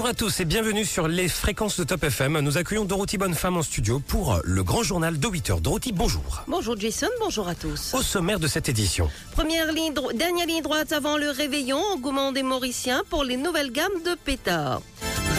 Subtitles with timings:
[0.00, 2.40] Bonjour à tous et bienvenue sur les fréquences de Top FM.
[2.40, 5.60] Nous accueillons Dorothy Bonnefemme en studio pour le grand journal de 8 heures.
[5.60, 6.42] Dorothy, bonjour.
[6.48, 7.92] Bonjour Jason, bonjour à tous.
[7.92, 9.10] Au sommaire de cette édition.
[9.32, 14.02] Première ligne, dernière ligne droite avant le réveillon, engouement des Mauriciens pour les nouvelles gammes
[14.06, 14.80] de pétards.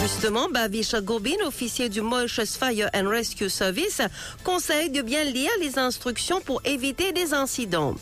[0.02, 4.00] Justement, Bavish Gobin, officier du Mauritius Fire and Rescue Service,
[4.42, 7.94] conseille de bien lire les instructions pour éviter des incidents.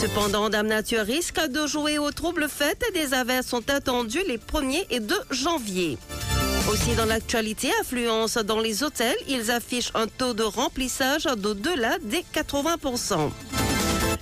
[0.00, 4.86] Cependant, Dame Nature risque de jouer aux troubles fêtes des averses sont attendues les 1er
[4.90, 5.98] et 2 janvier.
[6.68, 12.24] Aussi dans l'actualité, affluence dans les hôtels, ils affichent un taux de remplissage d'au-delà des
[12.34, 13.30] 80%.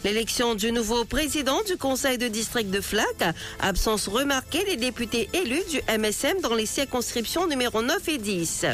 [0.05, 5.65] L'élection du nouveau président du conseil de district de Flac, absence remarquée des députés élus
[5.71, 8.67] du MSM dans les circonscriptions numéro 9 et 10.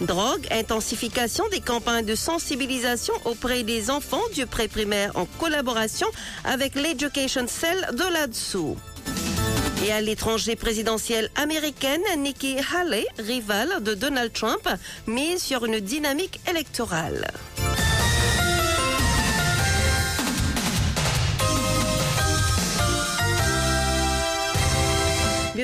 [0.00, 6.08] Drogue, intensification des campagnes de sensibilisation auprès des enfants du pré-primaire en collaboration
[6.44, 8.76] avec l'Education Cell de là-dessous.
[9.86, 14.68] Et à l'étranger présidentielle américaine, Nikki Haley, rivale de Donald Trump,
[15.06, 17.30] mise sur une dynamique électorale.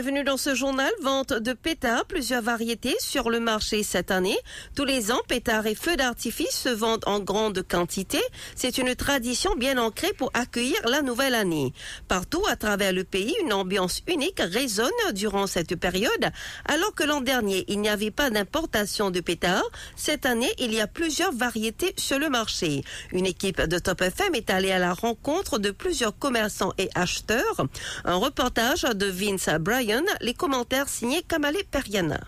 [0.04, 0.92] Bienvenue dans ce journal.
[1.00, 4.36] Vente de pétards, plusieurs variétés sur le marché cette année.
[4.76, 8.20] Tous les ans, pétards et feux d'artifice se vendent en grande quantité.
[8.54, 11.72] C'est une tradition bien ancrée pour accueillir la nouvelle année.
[12.06, 16.30] Partout à travers le pays, une ambiance unique résonne durant cette période.
[16.66, 20.82] Alors que l'an dernier, il n'y avait pas d'importation de pétards, cette année, il y
[20.82, 22.84] a plusieurs variétés sur le marché.
[23.12, 27.64] Une équipe de Top FM est allée à la rencontre de plusieurs commerçants et acheteurs.
[28.04, 32.20] Un reportage de Vince Bryan, les commentaires signés Kamale Periana.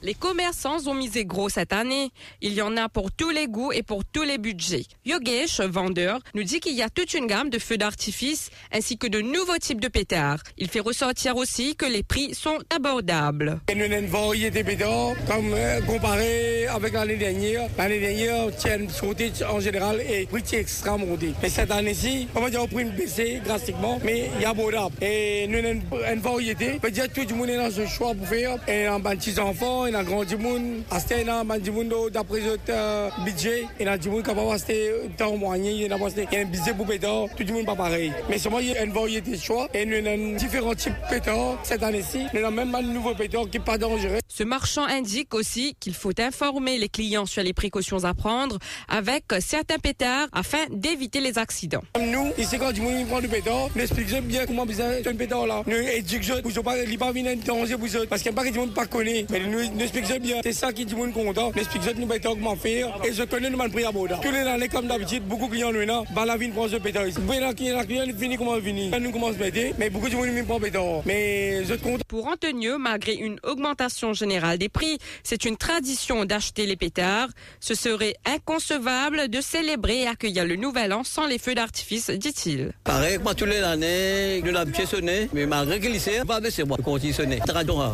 [0.00, 2.10] Les commerçants ont misé gros cette année.
[2.40, 4.84] Il y en a pour tous les goûts et pour tous les budgets.
[5.04, 9.08] Yogesh, vendeur, nous dit qu'il y a toute une gamme de feux d'artifice ainsi que
[9.08, 10.38] de nouveaux types de pétards.
[10.56, 13.60] Il fait ressortir aussi que les prix sont abordables.
[13.74, 17.68] Nous avons une variété pétards, comme euh, comparé avec l'année dernière.
[17.76, 21.32] L'année dernière, tienne sauté en général et prix extra monté.
[21.42, 24.94] Mais cette année-ci, on va dire au prix baissé drastiquement, mais il y a abordable.
[25.02, 25.82] Et nous avons une,
[26.14, 26.78] une variété.
[26.80, 28.58] peut dire tout le monde dans ce choix pour faire.
[28.68, 30.82] Et un petit enfants, il y a un grand monde.
[30.90, 33.64] Acheter un petit monde d'après notre budget.
[33.80, 35.70] Il y a un petit monde qui va acheter temps moyen.
[35.70, 37.26] Il y a un budget pour pétards.
[37.36, 38.12] Tout monde pas pareil.
[38.28, 39.68] Mais seulement, il y a une variété de choix.
[39.72, 42.26] Et nous avons différents types de pétards cette année-ci.
[42.34, 44.18] Nous avons même un nouveau pétard qui n'est pas dangereux.
[44.28, 49.24] Ce marchand indique aussi qu'il faut informer les clients sur les précautions à prendre avec
[49.40, 51.82] certains pétards afin d'éviter les accidents.
[51.98, 55.46] Nous, ici, quand du monde prend du pétard, nous expliquons bien comment besoin de pétard
[55.46, 55.62] là.
[55.66, 57.88] Nous éduquons, pour ne pas, pas venir danger pour.
[58.08, 59.24] Parce qu'il n'y a pas que du monde pas connaît.
[59.30, 60.40] Mais nous, nous expliquons bien.
[60.42, 61.52] C'est ça qui du monde content.
[61.54, 62.98] Nous expliquons nous pétard comment faire.
[63.04, 64.18] Et je connais nous le prix à Boda.
[64.20, 67.06] Tous les années, comme d'habitude, beaucoup de clients, nous, bah, la vie prend ce pétard
[67.06, 67.18] ici.
[67.40, 68.98] La client, client, finit comment venir.
[69.00, 71.02] Nous commence à péter, mais beaucoup de monde ne prend pétard.
[71.06, 72.02] Mais je content.
[72.08, 77.28] Pour Antonieux, malgré une augmentation générale des prix, c'est une tradition d'acheter les pétards.
[77.60, 82.72] Ce serait inconcevable de célébrer et accueillir le nouvel an sans les feux d'artifice, dit-il.
[82.82, 86.78] Pareil, moi, tous les années, nous l'avons sonné, mais malgré qu'il sait, pas baisser, moi,
[86.82, 87.38] continue sonner.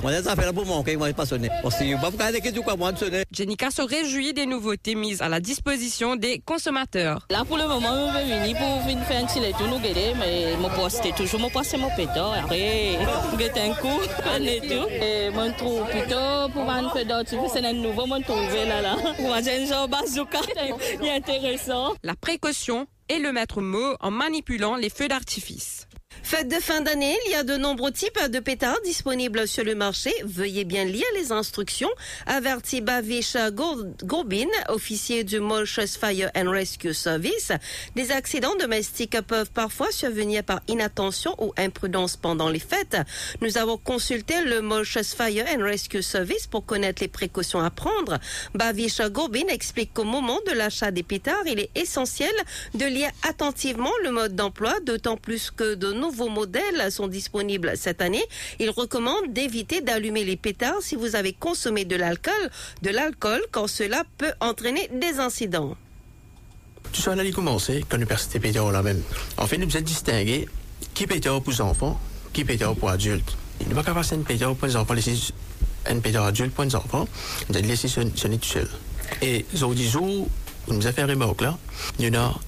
[0.03, 1.51] Moi, ça fait là pour manquer, moi, pas sonner.
[1.63, 1.74] Parce
[3.33, 7.27] Jenica se réjouit des nouveautés mises à la disposition des consommateurs.
[7.31, 10.15] Là, pour le moment, je vais venir pour venir faire un petit lait, nous guérir,
[10.17, 12.33] mais mon poste, c'est toujours mon poste, c'est mon pétard.
[12.35, 12.97] Après,
[13.37, 14.89] guetter un coup, un et tout.
[14.89, 18.97] Et mon trou, plutôt, pour un peu d'autres, c'est un nouveau, mon trouvé là, là.
[19.17, 20.41] Pour un genre bazooka,
[21.01, 21.95] il est intéressant.
[22.03, 25.87] La précaution est le maître mot en manipulant les feux d'artifice.
[26.25, 29.75] Fête de fin d'année, il y a de nombreux types de pétards disponibles sur le
[29.75, 30.11] marché.
[30.25, 31.91] Veuillez bien lire les instructions.
[32.25, 37.53] Averti Bavish Gobin, officier du Mauritius Fire and Rescue Service.
[37.95, 42.97] Des accidents domestiques peuvent parfois survenir par inattention ou imprudence pendant les fêtes.
[43.43, 48.19] Nous avons consulté le Mauritius Fire and Rescue Service pour connaître les précautions à prendre.
[48.55, 52.35] Bavish Gobin explique qu'au moment de l'achat des pétards, il est essentiel
[52.73, 58.01] de lire attentivement le mode d'emploi, d'autant plus que de nouveaux modèles sont disponibles cette
[58.01, 58.25] année.
[58.59, 62.51] Il recommande d'éviter d'allumer les pétards si vous avez consommé de l'alcool,
[62.83, 65.77] de l'alcool, quand cela peut entraîner des incidents.
[66.93, 69.03] Tout ça, allait commencer quand nous persistons pétard là même?
[69.37, 70.49] En fait, nous devons distinguer
[70.95, 72.01] qui pétard pour les enfants,
[72.33, 73.37] qui pétard pour adultes?
[73.61, 75.33] Il ne va pas passer une pétard pour les enfants, laisser
[75.87, 77.07] un pétard adulte pour les enfants,
[77.53, 78.69] allons laisser sonner tout seul.
[79.23, 80.29] Et les autres jours,
[80.69, 81.59] où nous avons fait remarque là,
[81.99, 82.41] il y en a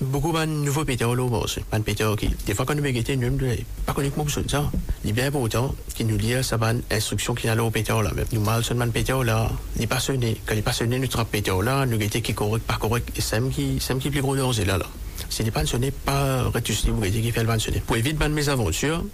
[0.00, 1.60] beaucoup de nouveaux péteurs là aussi.
[1.60, 3.38] Pas de péteurs qui, des fois, quand nous mettons nous
[3.86, 4.70] pas connu comment ça.
[5.04, 8.10] Il bien pourtant, qui nous dit, ça va instruction qui allait au péteurs là.
[8.32, 10.40] Nous mal seulement péteurs là, les passionnés.
[10.46, 13.40] Quand les passionnés nous trappent péteurs là, nous mettons qui correct, pas correct, et c'est
[13.50, 14.86] qui, c'est qui plus gros danger là, là.
[15.28, 17.82] C'est des pensionnés, pas rétusés, vous qui fait le pensionné.
[17.86, 19.04] Pour éviter de mes aventures,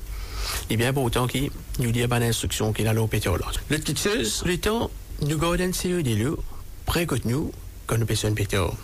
[0.70, 1.50] il bien pourtant qui
[1.80, 3.46] nous dit, pas d'instruction qui allait au péteurs là.
[3.68, 4.90] Le titreuse, le temps,
[5.22, 6.36] nous gardons e des lieux,
[6.84, 7.52] près que nous,
[7.86, 8.74] quand nous pêchons péteurs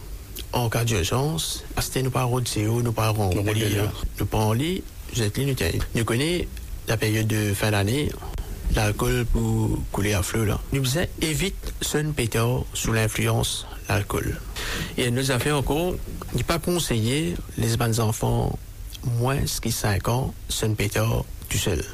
[0.52, 3.76] en cas d'urgence, parce que nous parlons de CO, nous parlons de lit,
[4.18, 4.82] nous parlons lit,
[5.14, 5.54] vous êtes nous
[5.94, 6.46] Nous connaissons
[6.88, 8.10] la période de fin d'année,
[8.74, 10.60] l'alcool pour couler à fleu là.
[10.72, 14.40] Nous faisons évite son pétard sous l'influence de l'alcool.
[14.96, 15.94] Et nous avons fait encore,
[16.34, 18.58] n'est pas conseillé les bonnes enfants
[19.04, 21.84] moins de 5 ans son pétard tout seul.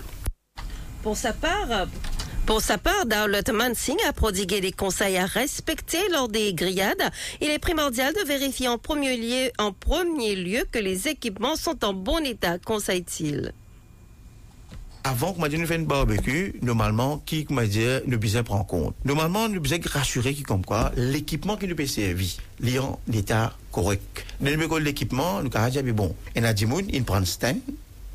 [1.02, 1.86] Pour sa part,
[2.48, 7.10] pour sa part, Darlotte Mansing a prodigué des conseils à respecter lors des grillades.
[7.42, 12.58] Il est primordial de vérifier en premier lieu, que les équipements sont en bon état,
[12.58, 13.52] conseille-t-il
[15.04, 18.94] avant qu'on nous fait une barbecue, normalement, qui, comment dire, nous besoin prendre compte?
[19.04, 22.28] Normalement, nous besoin rassurer qui comme quoi, l'équipement qui nous peut servir,
[22.62, 24.26] est en état correct.
[24.40, 27.60] Nous l'équipement, nous avons dit, bon, il y a gens, ils prennent stand,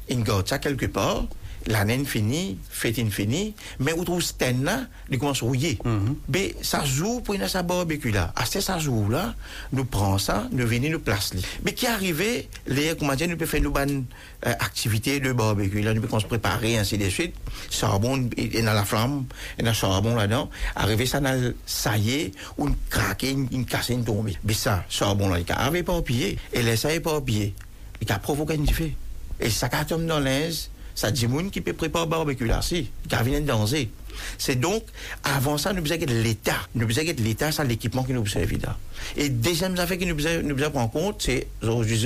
[0.09, 1.25] ils gardent ça quelque part,
[1.67, 5.77] l'année finie, fête finie, mais où trouve Sten là, il commence à rouiller.
[5.83, 6.15] Mhm.
[6.29, 8.33] Mais ça joue pour une sa barbecue là.
[8.35, 9.35] À ce ça joue là,
[9.71, 11.37] nous prenons ça, nous venons nous placer.
[11.63, 14.05] Mais qui arrivé, les, comment dire, nous pouvons faire nos bonnes
[14.45, 17.35] euh, activités de barbecue là, nous pouvons se préparer, ainsi de suite.
[17.69, 19.25] Charbon, et dans la flamme,
[19.57, 20.49] et dans charbon là-dedans.
[20.75, 21.21] Arrivé ça
[21.65, 24.37] ça y est, ou une craquer, une, une casser, une tomber.
[24.43, 27.53] Mais ça, charbon là, il a arrivé pas pied, et laissé pas au pied.
[28.01, 28.93] Il a provoqué une fait.
[29.39, 33.15] Et ça tombe dans l'aise, ça dit moun qui peut préparer barbecue là, si, qui
[33.23, 33.89] vient de danser.
[34.37, 34.83] C'est donc,
[35.23, 36.55] avant ça, nous besoin de l'État.
[36.75, 38.77] Nous besoin de l'État, c'est l'équipement qui nous sert là.
[39.17, 41.99] Et deuxième affaire qui nous besoin, nous besoin prendre compte, c'est, aujourd'hui,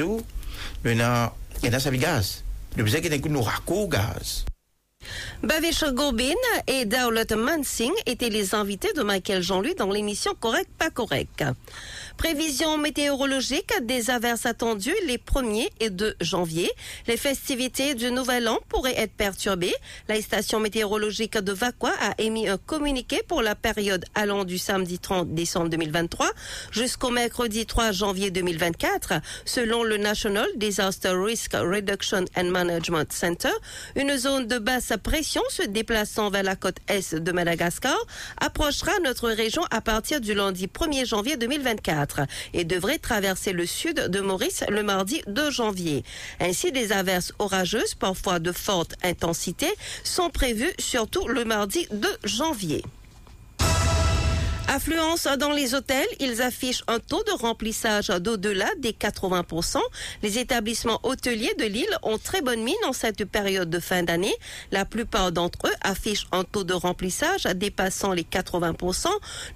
[0.86, 1.34] il y a
[1.80, 2.44] ça gaz.
[2.78, 4.46] Nous besoin que nous raccord gaz.
[5.44, 6.34] Bavish Gobin
[6.68, 11.44] et Daolet Mansing étaient les invités de Michael Jean-Louis dans l'émission Correct pas correct.
[12.18, 16.70] Prévision météorologique des averses attendues les 1er et 2 janvier.
[17.08, 19.74] Les festivités du Nouvel An pourraient être perturbées.
[20.08, 24.98] La station météorologique de Vaqua a émis un communiqué pour la période allant du samedi
[24.98, 26.32] 30 décembre 2023
[26.72, 29.14] jusqu'au mercredi 3 janvier 2024.
[29.46, 33.54] Selon le National Disaster Risk Reduction and Management Center,
[33.96, 37.98] une zone de basse pression se déplaçant vers la côte est de Madagascar
[38.40, 42.22] approchera notre région à partir du lundi 1er janvier 2024
[42.54, 46.04] et devrait traverser le sud de Maurice le mardi 2 janvier.
[46.40, 49.68] Ainsi, des averses orageuses, parfois de forte intensité,
[50.04, 52.84] sont prévues surtout le mardi 2 janvier.
[54.70, 59.78] Affluence dans les hôtels, ils affichent un taux de remplissage d'au-delà des 80%.
[60.24, 64.36] Les établissements hôteliers de l'île ont très bonne mine en cette période de fin d'année.
[64.72, 69.08] La plupart d'entre eux affichent un taux de remplissage dépassant les 80%.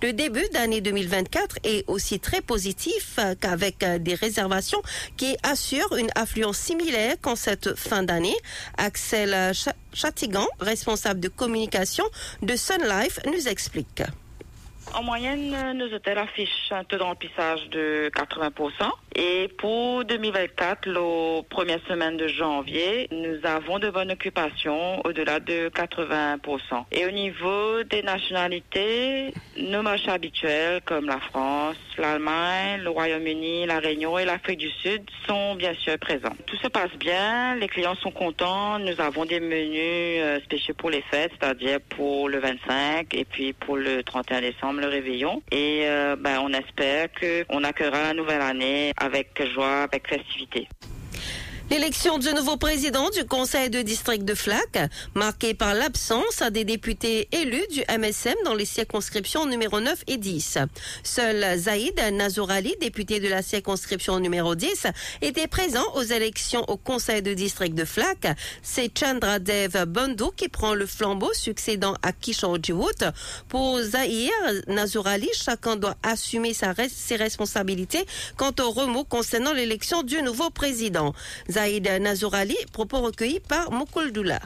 [0.02, 4.82] Le début d'année 2024 est aussi très positif qu'avec des réservations
[5.18, 8.38] qui assurent une affluence similaire qu'en cette fin d'année.
[8.78, 9.52] Axel
[9.94, 12.06] Chatigan, responsable de communication
[12.42, 14.04] de Sun Life, nous explique.
[14.94, 18.92] En moyenne, nos hôtels affichent un taux de remplissage de 80%.
[19.16, 25.70] Et pour 2024, la première semaine de janvier, nous avons de bonnes occupations au-delà de
[25.70, 26.86] 80%.
[26.94, 33.80] Et au niveau des nationalités, nos marchés habituels comme la France, l'Allemagne, le Royaume-Uni, la
[33.80, 36.36] Réunion et l'Afrique du Sud sont bien sûr présents.
[36.46, 40.90] Tout se passe bien, les clients sont contents, nous avons des menus euh, spéciaux pour
[40.90, 45.42] les fêtes, c'est-à-dire pour le 25 et puis pour le 31 décembre le réveillon.
[45.52, 50.68] Et euh, ben, on espère qu'on accueillera la nouvelle année avec joie, avec festivité.
[51.72, 54.78] L'élection du nouveau président du conseil de district de Flac,
[55.16, 60.58] marquée par l'absence des députés élus du MSM dans les circonscriptions numéro 9 et 10.
[61.02, 64.88] Seul Zaïd Nazourali, député de la circonscription numéro 10,
[65.22, 68.28] était présent aux élections au conseil de district de Flac.
[68.62, 72.58] C'est Chandra Dev Bundu qui prend le flambeau succédant à Kishore.
[73.48, 74.34] Pour Zahir
[74.68, 81.14] Nazourali, chacun doit assumer ses responsabilités quant au remous concernant l'élection du nouveau président.
[81.62, 84.40] Saïd Nazourali, propos recueillis par Mokul Doula.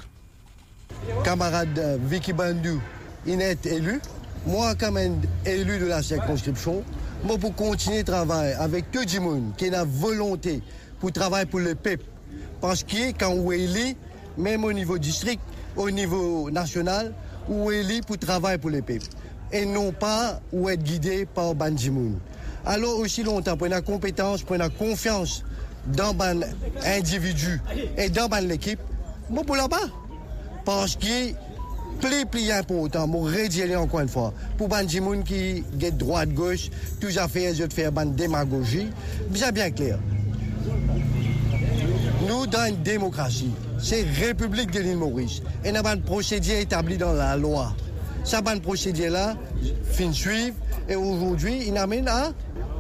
[1.24, 2.82] Camarade Vicky Bandou,
[3.26, 4.02] il est élu.
[4.46, 4.98] Moi, comme
[5.46, 6.84] élu de la circonscription,
[7.24, 10.62] moi, pour continuer le travail avec tout le monde qui a la volonté
[11.00, 12.04] pour travailler pour le peuple.
[12.60, 13.96] Parce que quand on est élu,
[14.38, 15.40] même au niveau district,
[15.78, 17.14] au niveau national,
[17.50, 19.08] on est élu pour travailler pour le peuple.
[19.54, 22.20] Et non pas ou être guidé par Banjimoun.
[22.66, 25.46] Alors aussi longtemps, pour la compétence, pour la confiance
[25.88, 26.40] dans ban
[26.86, 27.62] individu
[27.98, 28.80] et dans l'équipe,
[29.30, 29.78] moi pour là-bas.
[30.64, 31.32] Parce que
[32.02, 37.08] plus plus important, pour redire encore une fois, pour ban qui qui droite gauche, tout
[37.18, 38.88] à fait, je faire ban démagogie,
[39.30, 40.00] bien bien clair.
[42.28, 45.42] Nous, dans une démocratie, c'est République de l'île Maurice.
[45.64, 47.76] Et nous avons un procédé établi dans la loi.
[48.24, 49.36] Ça, un procédé-là,
[49.92, 50.56] fin suivre.
[50.90, 52.32] Et aujourd'hui, il amène à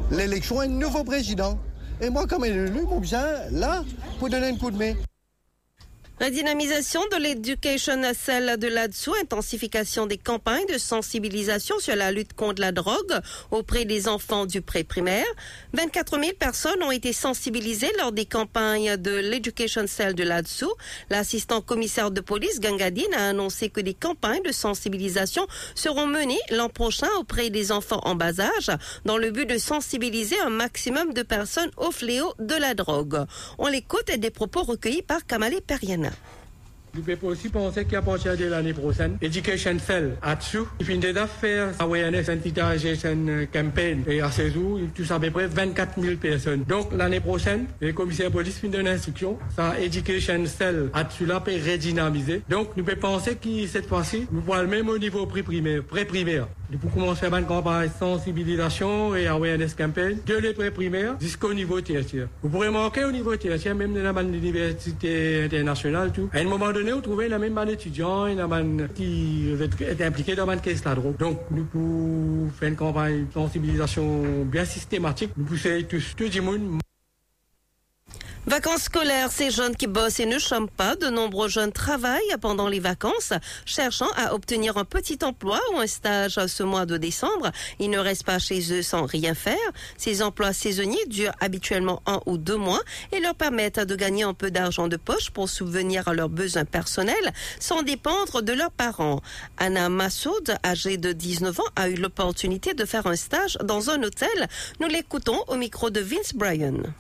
[0.10, 1.60] l'élection d'un nouveau président.
[2.02, 3.02] Et moi, comme élu, mon
[3.52, 3.84] là,
[4.20, 4.94] pour donner un coup de main.
[6.22, 12.32] La dynamisation de l'éducation celle de là-dessous, intensification des campagnes de sensibilisation sur la lutte
[12.32, 13.20] contre la drogue
[13.52, 15.26] auprès des enfants du pré-primaire.
[15.74, 20.72] 24 000 personnes ont été sensibilisées lors des campagnes de l'éducation cell de là-dessous.
[21.10, 25.46] L'assistant commissaire de police Gangadine a annoncé que des campagnes de sensibilisation
[25.76, 28.72] seront menées l'an prochain auprès des enfants en bas âge
[29.04, 33.26] dans le but de sensibiliser un maximum de personnes au fléau de la drogue.
[33.58, 36.05] On l'écoute des propos recueillis par Kamale Periana.
[36.06, 36.14] Yeah.
[36.96, 41.00] Nous pouvons aussi penser qu'à partir de l'année prochaine, Education Cell a dessous, il finit
[41.00, 46.00] déjà faire Awareness Sensitization Campaign et à ce jour, il touche à peu près 24
[46.00, 46.64] 000 personnes.
[46.64, 51.26] Donc l'année prochaine, le commissaire de police finit une instruction, ça Education Cell a dessous
[51.26, 52.42] là peut redynamiser.
[52.50, 55.84] Donc nous pouvons penser que cette fois-ci, nous pourrons le même au niveau pré-primaire.
[55.84, 56.48] Pré-primaire.
[56.72, 61.80] Nous pouvons commencer à une campagne sensibilisation et awareness campaign de les pré-primaires jusqu'au niveau
[61.82, 62.28] tertiaire.
[62.42, 66.30] Vous pourrez manquer au niveau tertiaire, même dans l'université internationale, tout.
[66.34, 68.28] À un moment donné, vous trouvez la même étudiant,
[68.96, 69.50] qui
[69.82, 71.18] est impliqué dans caisse la drogue.
[71.18, 75.32] Donc, nous pouvons faire une campagne de sensibilisation bien systématique.
[75.38, 76.80] Nous pouvons tous, tout le monde
[78.48, 82.68] Vacances scolaires, ces jeunes qui bossent et ne chôment pas, de nombreux jeunes travaillent pendant
[82.68, 83.34] les vacances,
[83.66, 87.52] cherchant à obtenir un petit emploi ou un stage ce mois de décembre.
[87.80, 89.58] Ils ne restent pas chez eux sans rien faire.
[89.98, 94.36] Ces emplois saisonniers durent habituellement un ou deux mois et leur permettent de gagner un
[94.36, 99.22] peu d'argent de poche pour subvenir à leurs besoins personnels sans dépendre de leurs parents.
[99.58, 104.04] Anna Massoud, âgée de 19 ans, a eu l'opportunité de faire un stage dans un
[104.04, 104.48] hôtel.
[104.80, 106.94] Nous l'écoutons au micro de Vince Bryan.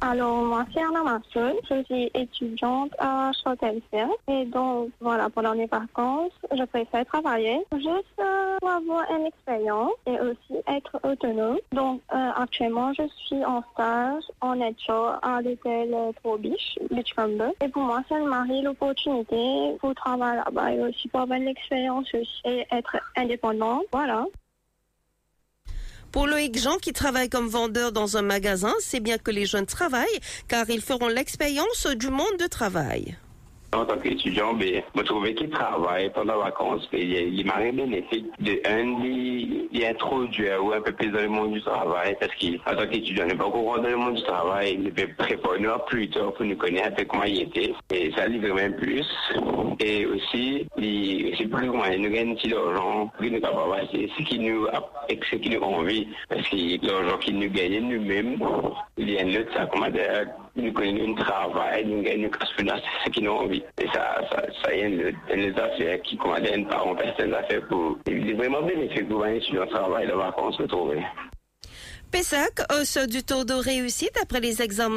[0.00, 1.56] Alors, moi, c'est Anna Masson.
[1.70, 4.10] Je suis étudiante à Châtelfeld.
[4.28, 9.92] Et donc, voilà, pendant mes vacances, je préfère travailler juste euh, pour avoir une expérience
[10.06, 11.58] et aussi être autonome.
[11.72, 17.50] Donc, euh, actuellement, je suis en stage en études à l'hôtel Trobiche, Beachcomber.
[17.62, 22.06] Et pour moi, ça marie l'opportunité pour travailler là-bas et aussi pour avoir l'expérience
[22.44, 23.84] et être indépendante.
[23.92, 24.26] Voilà.
[26.16, 29.66] Pour Loïc Jean qui travaille comme vendeur dans un magasin, c'est bien que les jeunes
[29.66, 30.06] travaillent
[30.48, 33.18] car ils feront l'expérience du monde de travail
[33.76, 36.88] en tant qu'étudiant, ben, je trouvais qu'il travaille pendant les vacances.
[36.92, 41.28] Ben, il, il m'a bénéfique de un, il, introduire ou un peu plus dans le
[41.28, 44.78] monde du travail parce qu'en tant qu'étudiant, n'est pas encore dans le monde du travail,
[44.82, 47.72] il peut préparer plus tard pour nous connaître un comment il était.
[47.92, 49.06] Et ça livre même plus.
[49.80, 54.22] Et aussi, c'est plus comment il nous gagne petit d'argent, pour nous capables c'est ce
[54.22, 54.66] qui nous,
[55.08, 56.08] ce qui nous envie.
[56.28, 58.38] Parce que l'argent qu'il nous gagne nous-mêmes,
[58.96, 60.26] il y a une autre, ça, comment dire,
[60.56, 62.64] nous connaissons un travail, nous gagnons c'est
[63.04, 63.62] ce qu'ils ont envie.
[63.80, 67.98] Et ça, ça, ça y est, les affaires qui commandent par un personne affaires pour,
[68.36, 71.02] vraiment bénéfique pour un étudiant travail, de vacances retrouver.
[72.10, 74.56] PESAC, hausse du taux de réussite après les,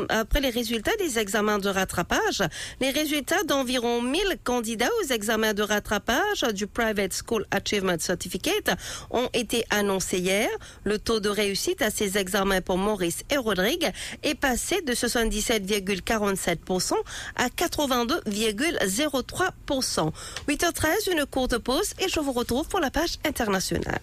[0.09, 2.41] après les résultats des examens de rattrapage.
[2.79, 8.71] Les résultats d'environ 1000 candidats aux examens de rattrapage du Private School Achievement Certificate
[9.11, 10.49] ont été annoncés hier.
[10.83, 13.91] Le taux de réussite à ces examens pour Maurice et Rodrigue
[14.23, 16.93] est passé de 77,47%
[17.35, 20.11] à 82,03%.
[20.47, 23.99] 8h13, une courte pause et je vous retrouve pour la page internationale.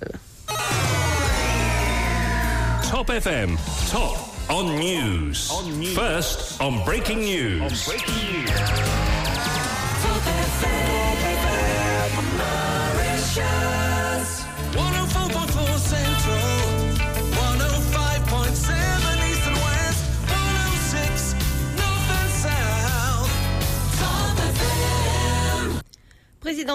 [2.87, 3.59] Top FM,
[3.91, 4.17] top
[4.49, 5.51] on news.
[5.51, 5.97] On news.
[5.97, 7.61] First on breaking news.
[7.61, 9.06] On breaking news.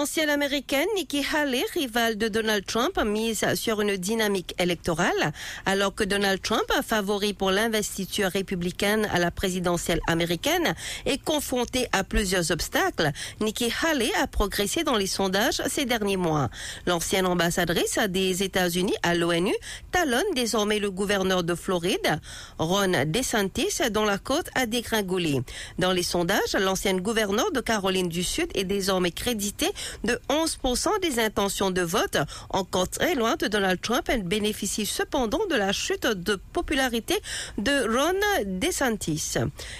[0.02, 5.32] Présidentielle américaine, Nikki Haley, rivale de Donald Trump, mise sur une dynamique électorale,
[5.64, 10.74] alors que Donald Trump, favori pour l'investiture républicaine à la présidentielle américaine,
[11.06, 13.12] est confronté à plusieurs obstacles.
[13.40, 16.50] Nikki Haley a progressé dans les sondages ces derniers mois.
[16.88, 19.54] L'ancienne ambassadrice des États-Unis à l'ONU
[19.92, 22.20] talonne désormais le gouverneur de Floride,
[22.58, 25.42] Ron DeSantis, dont la côte a dégringolé.
[25.78, 29.70] Dans les sondages, l'ancienne gouverneure de Caroline du Sud est désormais créditée
[30.04, 32.18] de 11% des intentions de vote,
[32.50, 34.08] encore très loin de Donald Trump.
[34.08, 37.20] Elle bénéficie cependant de la chute de popularité
[37.58, 38.12] de Ron
[38.46, 39.34] DeSantis.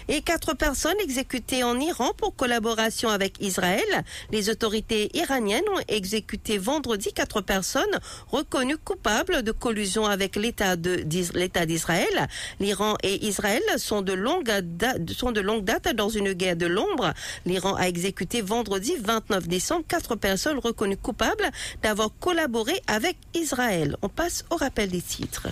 [0.09, 4.05] Et quatre personnes exécutées en Iran pour collaboration avec Israël.
[4.31, 7.99] Les autorités iraniennes ont exécuté vendredi quatre personnes
[8.31, 12.29] reconnues coupables de collusion avec l'État d'Israël.
[12.61, 16.67] L'Iran et Israël sont de longue date, sont de longue date dans une guerre de
[16.67, 17.13] l'ombre.
[17.47, 21.51] L'Iran a exécuté vendredi 29 décembre quatre personnes reconnues coupables
[21.83, 23.95] d'avoir collaboré avec Israël.
[24.01, 25.49] On passe au rappel des titres.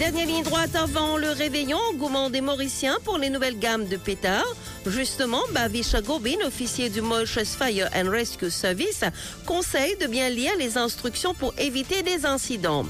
[0.00, 4.56] Dernière ligne droite avant le réveillon, engouement des Mauriciens pour les nouvelles gammes de pétards.
[4.86, 9.04] Justement, Bavisha Gobin, officier du Mauritius Fire and Rescue Service,
[9.44, 12.86] conseille de bien lire les instructions pour éviter des incidents.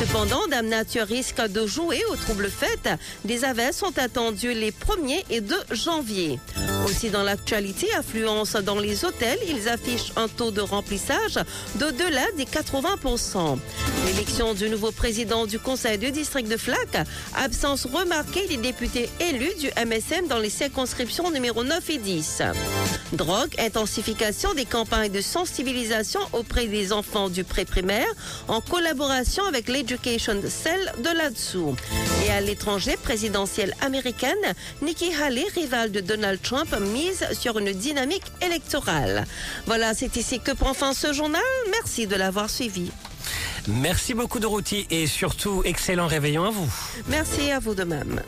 [0.00, 2.98] Cependant, Dame Nature risque de jouer aux troubles fêtes.
[3.26, 6.40] Des averses sont attendues les 1er et 2 janvier.
[6.84, 11.38] Aussi dans l'actualité, affluence dans les hôtels, ils affichent un taux de remplissage
[11.76, 13.58] d'au-delà des 80%.
[14.06, 19.54] L'élection du nouveau président du conseil de district de Flac, absence remarquée des députés élus
[19.58, 22.42] du MSM dans les circonscriptions numéro 9 et 10.
[23.14, 28.12] Drogue, intensification des campagnes de sensibilisation auprès des enfants du pré-primaire
[28.48, 31.74] en collaboration avec l'Education Cell de là-dessous.
[32.26, 34.34] Et à l'étranger, présidentielle américaine,
[34.82, 39.24] Nikki Haley, rivale de Donald Trump, mise sur une dynamique électorale.
[39.66, 41.42] Voilà, c'est ici que prend fin ce journal.
[41.70, 42.90] Merci de l'avoir suivi.
[43.66, 46.70] Merci beaucoup Dorothy et surtout excellent réveillon à vous.
[47.08, 48.20] Merci à vous de même.